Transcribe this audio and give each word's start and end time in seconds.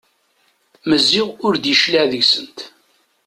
Maziɣ 0.87 1.27
ur 1.45 1.53
d-yecliɛ 1.57 2.03
deg-sent. 2.11 2.59